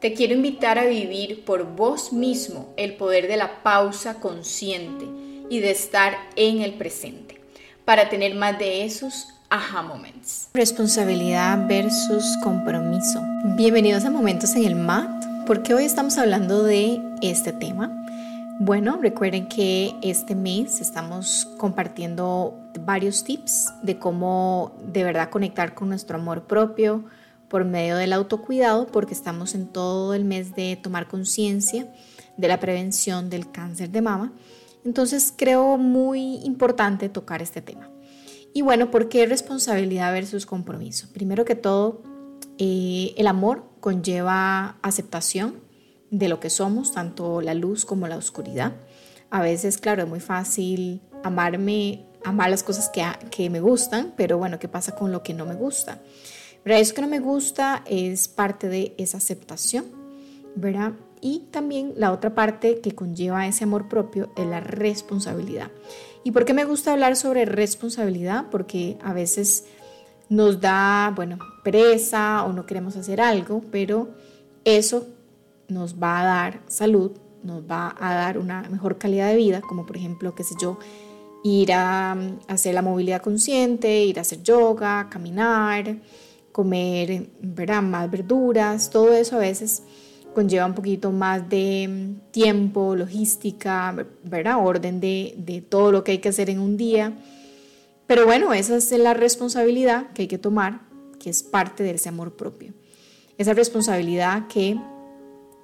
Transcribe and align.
Te 0.00 0.14
quiero 0.14 0.32
invitar 0.32 0.78
a 0.78 0.86
vivir 0.86 1.44
por 1.44 1.76
vos 1.76 2.10
mismo 2.10 2.72
el 2.78 2.94
poder 2.96 3.28
de 3.28 3.36
la 3.36 3.62
pausa 3.62 4.14
consciente 4.14 5.04
y 5.50 5.60
de 5.60 5.70
estar 5.70 6.14
en 6.36 6.62
el 6.62 6.72
presente 6.72 7.38
para 7.84 8.08
tener 8.08 8.34
más 8.34 8.58
de 8.58 8.86
esos 8.86 9.28
aha 9.50 9.82
moments. 9.82 10.48
Responsabilidad 10.54 11.68
versus 11.68 12.24
compromiso. 12.42 13.20
Bienvenidos 13.58 14.06
a 14.06 14.10
Momentos 14.10 14.54
en 14.56 14.64
el 14.64 14.74
MAT, 14.74 15.44
porque 15.46 15.74
hoy 15.74 15.84
estamos 15.84 16.16
hablando 16.16 16.62
de 16.62 16.98
este 17.20 17.52
tema. 17.52 17.94
Bueno, 18.58 18.98
recuerden 19.02 19.48
que 19.48 19.94
este 20.00 20.34
mes 20.34 20.80
estamos 20.80 21.46
compartiendo 21.58 22.58
varios 22.86 23.22
tips 23.22 23.66
de 23.82 23.98
cómo 23.98 24.72
de 24.82 25.04
verdad 25.04 25.28
conectar 25.28 25.74
con 25.74 25.90
nuestro 25.90 26.16
amor 26.16 26.44
propio, 26.44 27.04
por 27.50 27.64
medio 27.64 27.96
del 27.96 28.12
autocuidado, 28.14 28.86
porque 28.86 29.12
estamos 29.12 29.54
en 29.54 29.66
todo 29.66 30.14
el 30.14 30.24
mes 30.24 30.54
de 30.54 30.76
tomar 30.76 31.08
conciencia 31.08 31.92
de 32.36 32.48
la 32.48 32.60
prevención 32.60 33.28
del 33.28 33.50
cáncer 33.50 33.90
de 33.90 34.00
mama. 34.00 34.32
Entonces 34.84 35.34
creo 35.36 35.76
muy 35.76 36.36
importante 36.44 37.08
tocar 37.08 37.42
este 37.42 37.60
tema. 37.60 37.90
Y 38.54 38.62
bueno, 38.62 38.90
¿por 38.90 39.08
qué 39.08 39.26
responsabilidad 39.26 40.12
versus 40.12 40.46
compromiso? 40.46 41.08
Primero 41.12 41.44
que 41.44 41.56
todo, 41.56 42.02
eh, 42.58 43.14
el 43.16 43.26
amor 43.26 43.64
conlleva 43.80 44.78
aceptación 44.82 45.56
de 46.10 46.28
lo 46.28 46.38
que 46.38 46.50
somos, 46.50 46.92
tanto 46.92 47.40
la 47.40 47.54
luz 47.54 47.84
como 47.84 48.06
la 48.06 48.16
oscuridad. 48.16 48.74
A 49.28 49.42
veces, 49.42 49.78
claro, 49.78 50.04
es 50.04 50.08
muy 50.08 50.20
fácil 50.20 51.02
amarme, 51.24 52.06
amar 52.24 52.48
las 52.50 52.62
cosas 52.62 52.88
que, 52.90 53.04
que 53.30 53.50
me 53.50 53.60
gustan, 53.60 54.14
pero 54.16 54.38
bueno, 54.38 54.58
¿qué 54.60 54.68
pasa 54.68 54.94
con 54.94 55.10
lo 55.10 55.22
que 55.22 55.34
no 55.34 55.46
me 55.46 55.54
gusta? 55.54 56.00
¿Verdad? 56.64 56.80
Eso 56.80 56.94
que 56.94 57.02
no 57.02 57.08
me 57.08 57.20
gusta 57.20 57.82
es 57.86 58.28
parte 58.28 58.68
de 58.68 58.94
esa 58.98 59.18
aceptación, 59.18 59.86
¿verdad? 60.54 60.92
Y 61.20 61.48
también 61.50 61.92
la 61.96 62.12
otra 62.12 62.34
parte 62.34 62.80
que 62.80 62.94
conlleva 62.94 63.46
ese 63.46 63.64
amor 63.64 63.88
propio 63.88 64.30
es 64.36 64.46
la 64.46 64.60
responsabilidad. 64.60 65.70
¿Y 66.24 66.32
por 66.32 66.44
qué 66.44 66.54
me 66.54 66.64
gusta 66.64 66.92
hablar 66.92 67.16
sobre 67.16 67.44
responsabilidad? 67.44 68.46
Porque 68.50 68.98
a 69.02 69.12
veces 69.12 69.64
nos 70.28 70.60
da, 70.60 71.12
bueno, 71.14 71.38
pereza 71.64 72.44
o 72.44 72.52
no 72.52 72.66
queremos 72.66 72.96
hacer 72.96 73.20
algo, 73.20 73.62
pero 73.70 74.08
eso 74.64 75.06
nos 75.68 76.00
va 76.00 76.20
a 76.20 76.24
dar 76.24 76.60
salud, 76.68 77.12
nos 77.42 77.62
va 77.62 77.94
a 77.98 78.14
dar 78.14 78.38
una 78.38 78.62
mejor 78.70 78.98
calidad 78.98 79.28
de 79.28 79.36
vida, 79.36 79.60
como 79.60 79.86
por 79.86 79.96
ejemplo, 79.96 80.34
qué 80.34 80.44
sé 80.44 80.54
yo, 80.60 80.78
ir 81.42 81.72
a 81.72 82.16
hacer 82.48 82.74
la 82.74 82.82
movilidad 82.82 83.22
consciente, 83.22 84.04
ir 84.04 84.18
a 84.18 84.22
hacer 84.22 84.42
yoga, 84.42 85.08
caminar, 85.10 85.96
comer 86.60 87.30
¿verdad? 87.40 87.80
más 87.80 88.10
verduras, 88.10 88.90
todo 88.90 89.14
eso 89.14 89.36
a 89.36 89.38
veces 89.38 89.82
conlleva 90.34 90.66
un 90.66 90.74
poquito 90.74 91.10
más 91.10 91.48
de 91.48 91.88
mm, 91.88 92.30
tiempo, 92.32 92.94
logística, 92.94 93.96
¿verdad? 94.22 94.58
orden 94.62 95.00
de, 95.00 95.32
de 95.38 95.62
todo 95.62 95.90
lo 95.90 96.04
que 96.04 96.12
hay 96.12 96.18
que 96.18 96.28
hacer 96.28 96.50
en 96.50 96.60
un 96.60 96.76
día. 96.76 97.14
Pero 98.06 98.26
bueno, 98.26 98.52
esa 98.52 98.76
es 98.76 98.92
la 98.92 99.14
responsabilidad 99.14 100.12
que 100.12 100.22
hay 100.22 100.28
que 100.28 100.36
tomar, 100.36 100.82
que 101.18 101.30
es 101.30 101.42
parte 101.42 101.82
de 101.82 101.92
ese 101.92 102.10
amor 102.10 102.36
propio. 102.36 102.74
Esa 103.38 103.54
responsabilidad 103.54 104.46
que 104.46 104.78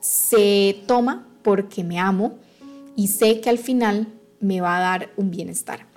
se 0.00 0.84
toma 0.86 1.28
porque 1.42 1.84
me 1.84 1.98
amo 1.98 2.38
y 2.96 3.08
sé 3.08 3.42
que 3.42 3.50
al 3.50 3.58
final 3.58 4.06
me 4.40 4.62
va 4.62 4.78
a 4.78 4.80
dar 4.80 5.10
un 5.18 5.30
bienestar 5.30 5.87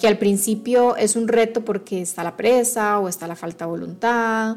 que 0.00 0.08
al 0.08 0.18
principio 0.18 0.96
es 0.96 1.14
un 1.14 1.28
reto 1.28 1.64
porque 1.64 2.00
está 2.00 2.24
la 2.24 2.36
presa 2.36 2.98
o 2.98 3.08
está 3.08 3.26
la 3.26 3.36
falta 3.36 3.66
de 3.66 3.70
voluntad 3.70 4.56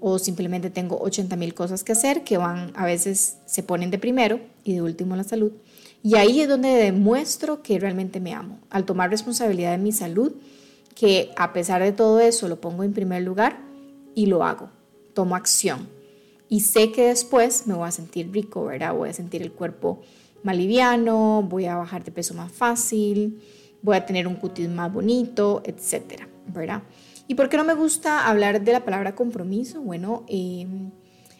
o 0.00 0.18
simplemente 0.18 0.70
tengo 0.70 0.98
80 1.00 1.34
mil 1.36 1.52
cosas 1.52 1.82
que 1.82 1.92
hacer 1.92 2.22
que 2.22 2.36
van 2.36 2.72
a 2.76 2.84
veces 2.84 3.38
se 3.46 3.62
ponen 3.62 3.90
de 3.90 3.98
primero 3.98 4.38
y 4.62 4.74
de 4.74 4.82
último 4.82 5.16
la 5.16 5.24
salud. 5.24 5.52
Y 6.02 6.16
ahí 6.16 6.40
es 6.40 6.48
donde 6.48 6.68
demuestro 6.68 7.62
que 7.62 7.78
realmente 7.78 8.20
me 8.20 8.34
amo, 8.34 8.58
al 8.70 8.84
tomar 8.84 9.10
responsabilidad 9.10 9.72
de 9.72 9.78
mi 9.78 9.90
salud, 9.90 10.32
que 10.94 11.30
a 11.36 11.52
pesar 11.52 11.82
de 11.82 11.92
todo 11.92 12.20
eso 12.20 12.46
lo 12.48 12.60
pongo 12.60 12.84
en 12.84 12.92
primer 12.92 13.22
lugar 13.22 13.58
y 14.14 14.26
lo 14.26 14.44
hago, 14.44 14.68
tomo 15.14 15.34
acción. 15.34 15.88
Y 16.48 16.60
sé 16.60 16.92
que 16.92 17.08
después 17.08 17.66
me 17.66 17.74
voy 17.74 17.88
a 17.88 17.90
sentir 17.90 18.30
rico, 18.30 18.66
¿verdad? 18.66 18.94
Voy 18.94 19.08
a 19.08 19.14
sentir 19.14 19.42
el 19.42 19.50
cuerpo 19.50 20.02
más 20.42 20.56
liviano, 20.56 21.42
voy 21.42 21.64
a 21.64 21.76
bajar 21.76 22.04
de 22.04 22.12
peso 22.12 22.34
más 22.34 22.52
fácil, 22.52 23.40
voy 23.84 23.96
a 23.96 24.04
tener 24.04 24.26
un 24.26 24.34
cutis 24.34 24.68
más 24.68 24.92
bonito, 24.92 25.62
etcétera, 25.64 26.26
¿verdad? 26.48 26.82
¿Y 27.28 27.36
por 27.36 27.48
qué 27.48 27.56
no 27.56 27.64
me 27.64 27.74
gusta 27.74 28.26
hablar 28.26 28.64
de 28.64 28.72
la 28.72 28.84
palabra 28.84 29.14
compromiso? 29.14 29.80
Bueno, 29.80 30.24
em, 30.26 30.90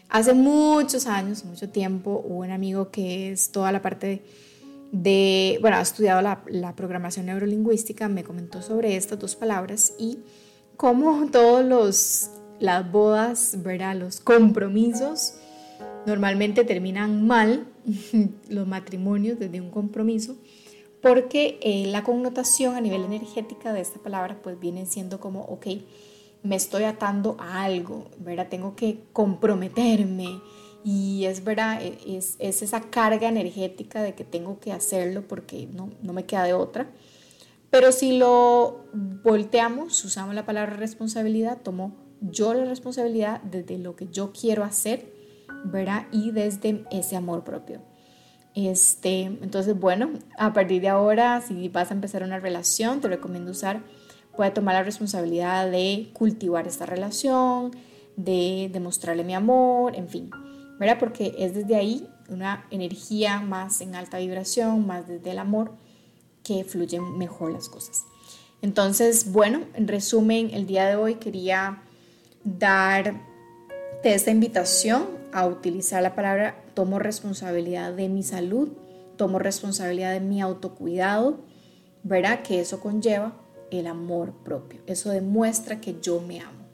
hace 0.09 0.34
muchos 0.34 1.06
años, 1.06 1.44
mucho 1.44 1.71
tiempo, 1.71 2.22
hubo 2.25 2.41
un 2.41 2.50
amigo 2.50 2.91
que 2.91 3.32
es 3.32 3.50
toda 3.50 3.72
la 3.72 3.82
parte 3.82 4.22
de, 4.93 5.59
bueno, 5.60 5.78
ha 5.78 5.81
estudiado 5.81 6.22
la, 6.22 6.43
la 6.47 6.77
programación 6.77 7.27
neurolingüística, 7.27 8.09
me 8.09 8.22
comentó 8.22 8.62
sobre 8.62 8.94
estas 8.94 9.19
dos 9.19 9.34
palabras 9.34 9.94
y 9.99 10.19
cómo 10.76 11.26
todos 11.32 11.65
los 11.65 12.31
las 12.61 12.91
bodas, 12.91 13.59
¿verdad? 13.62 13.97
Los 13.97 14.21
compromisos 14.21 15.34
normalmente 16.06 16.65
terminan 16.65 17.26
mal, 17.26 17.66
los 18.49 18.66
matrimonios 18.66 19.38
desde 19.38 19.61
un 19.61 19.71
compromiso, 19.71 20.37
porque 21.05 21.59
eh, 21.61 21.87
la 21.89 22.03
connotación 22.03 22.77
a 22.77 22.81
nivel 22.81 23.05
energética 23.05 23.75
de 23.75 23.83
esta 23.83 23.99
palabra 23.99 24.39
pues 24.43 24.59
viene 24.59 24.87
siendo 24.87 25.21
como, 25.21 25.43
ok, 25.43 25.67
me 26.43 26.57
estoy 26.57 26.85
atando 26.85 27.37
a 27.39 27.63
algo, 27.63 28.07
¿verdad? 28.19 28.49
Tengo 28.49 28.75
que 28.75 29.01
comprometerme 29.13 30.41
y 30.83 31.27
es 31.27 31.45
verdad, 31.45 31.83
e, 31.83 32.17
es, 32.17 32.37
es 32.39 32.63
esa 32.63 32.81
carga 32.81 33.29
energética 33.29 34.03
de 34.03 34.15
que 34.15 34.25
tengo 34.25 34.61
que 34.61 34.73
hacerlo 34.73 35.29
porque 35.29 35.69
no, 35.71 35.91
no 36.01 36.15
me 36.15 36.25
queda 36.25 36.45
de 36.45 36.55
otra. 36.55 36.89
Pero 37.69 37.93
si 37.93 38.17
lo 38.17 38.87
volteamos, 39.23 40.03
usamos 40.07 40.35
la 40.35 40.47
palabra 40.47 40.75
responsabilidad, 40.75 41.61
tomo 41.63 41.95
yo 42.23 42.55
la 42.55 42.65
responsabilidad 42.65 43.43
desde 43.43 43.77
lo 43.77 43.95
que 43.95 44.09
yo 44.09 44.33
quiero 44.33 44.65
hacer, 44.65 45.13
¿verdad? 45.67 46.07
Y 46.13 46.31
desde 46.31 46.87
ese 46.91 47.15
amor 47.15 47.45
propio. 47.45 47.83
Este, 48.55 49.23
entonces, 49.23 49.79
bueno, 49.79 50.11
a 50.39 50.53
partir 50.53 50.81
de 50.81 50.89
ahora, 50.89 51.41
si 51.41 51.69
vas 51.69 51.91
a 51.91 51.95
empezar 51.95 52.23
una 52.23 52.39
relación, 52.39 53.01
te 53.01 53.09
recomiendo 53.09 53.51
usar, 53.51 53.83
puede 54.37 54.53
tomar 54.53 54.75
la 54.75 54.85
responsabilidad 54.85 55.71
de 55.71 56.11
cultivar 56.13 56.69
esta 56.69 56.87
relación, 56.87 57.73
de 58.17 58.71
demostrarle 58.73 59.25
mi 59.25 59.35
amor, 59.35 59.97
en 59.97 60.09
fin, 60.09 60.31
¿verdad? 60.79 60.99
Porque 61.01 61.35
es 61.37 61.55
desde 61.55 61.75
ahí 61.75 62.09
una 62.29 62.67
energía 62.71 63.41
más 63.41 63.81
en 63.81 63.97
alta 63.97 64.19
vibración, 64.19 64.87
más 64.87 65.09
desde 65.09 65.33
el 65.33 65.39
amor, 65.39 65.73
que 66.45 66.63
fluyen 66.63 67.19
mejor 67.19 67.53
las 67.53 67.69
cosas. 67.69 68.05
Entonces, 68.63 69.33
bueno, 69.33 69.63
en 69.75 69.89
resumen, 69.89 70.51
el 70.53 70.67
día 70.67 70.87
de 70.87 70.97
hoy 70.97 71.17
quería 71.17 71.83
darte 72.45 73.21
esta 74.05 74.31
invitación 74.31 75.07
a 75.34 75.47
utilizar 75.49 76.00
la 76.00 76.15
palabra 76.15 76.55
tomo 76.75 77.00
responsabilidad 77.00 77.93
de 77.93 78.09
mi 78.09 78.22
salud, 78.22 78.69
tomo 79.17 79.41
responsabilidad 79.41 80.12
de 80.12 80.21
mi 80.21 80.41
autocuidado, 80.41 81.41
verá 82.05 82.44
que 82.44 82.61
eso 82.61 82.79
conlleva 82.79 83.32
el 83.73 83.88
amor 83.88 84.32
propio. 84.44 84.81
Eso 84.87 85.11
demuestra 85.11 85.81
que 85.81 85.97
yo 86.00 86.20
me 86.20 86.41
amo. 86.41 86.64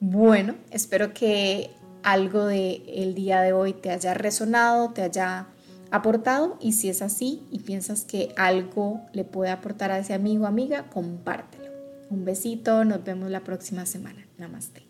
Bueno, 0.00 0.56
espero 0.72 1.14
que 1.14 1.70
algo 2.02 2.46
de 2.46 2.82
el 2.88 3.14
día 3.14 3.42
de 3.42 3.52
hoy 3.52 3.74
te 3.74 3.90
haya 3.90 4.12
resonado, 4.12 4.90
te 4.90 5.02
haya 5.02 5.46
aportado 5.92 6.56
y 6.60 6.72
si 6.72 6.88
es 6.88 7.00
así 7.00 7.46
y 7.52 7.60
piensas 7.60 8.04
que 8.04 8.32
algo 8.36 9.02
le 9.12 9.24
puede 9.24 9.52
aportar 9.52 9.92
a 9.92 9.98
ese 9.98 10.14
amigo 10.14 10.44
o 10.44 10.46
amiga, 10.48 10.90
compártelo. 10.90 11.70
Un 12.10 12.24
besito, 12.24 12.84
nos 12.84 13.04
vemos 13.04 13.30
la 13.30 13.44
próxima 13.44 13.86
semana. 13.86 14.26
Namaste. 14.36 14.89